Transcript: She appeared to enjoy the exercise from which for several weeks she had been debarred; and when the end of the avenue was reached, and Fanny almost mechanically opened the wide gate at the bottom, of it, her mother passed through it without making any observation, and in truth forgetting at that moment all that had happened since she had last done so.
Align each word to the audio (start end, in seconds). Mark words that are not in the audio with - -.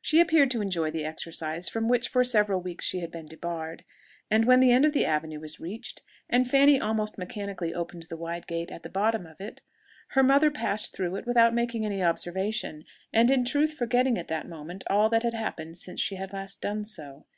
She 0.00 0.20
appeared 0.20 0.50
to 0.52 0.62
enjoy 0.62 0.90
the 0.90 1.04
exercise 1.04 1.68
from 1.68 1.86
which 1.86 2.08
for 2.08 2.24
several 2.24 2.62
weeks 2.62 2.86
she 2.86 3.00
had 3.00 3.10
been 3.10 3.26
debarred; 3.26 3.84
and 4.30 4.46
when 4.46 4.60
the 4.60 4.72
end 4.72 4.86
of 4.86 4.94
the 4.94 5.04
avenue 5.04 5.38
was 5.38 5.60
reached, 5.60 6.00
and 6.30 6.48
Fanny 6.48 6.80
almost 6.80 7.18
mechanically 7.18 7.74
opened 7.74 8.04
the 8.04 8.16
wide 8.16 8.46
gate 8.46 8.70
at 8.70 8.82
the 8.84 8.88
bottom, 8.88 9.26
of 9.26 9.38
it, 9.38 9.60
her 10.12 10.22
mother 10.22 10.50
passed 10.50 10.94
through 10.94 11.16
it 11.16 11.26
without 11.26 11.52
making 11.52 11.84
any 11.84 12.02
observation, 12.02 12.84
and 13.12 13.30
in 13.30 13.44
truth 13.44 13.74
forgetting 13.74 14.16
at 14.16 14.28
that 14.28 14.48
moment 14.48 14.82
all 14.88 15.10
that 15.10 15.24
had 15.24 15.34
happened 15.34 15.76
since 15.76 16.00
she 16.00 16.14
had 16.14 16.32
last 16.32 16.62
done 16.62 16.82
so. 16.82 17.26